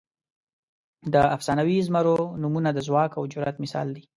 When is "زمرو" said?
1.87-2.17